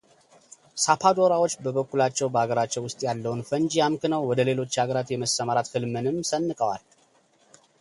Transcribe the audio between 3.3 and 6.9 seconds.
ፈንጂ አምክነው ወደ ሌሎች አገራት የመሰማራት ህልምንም ሰንቀዋል።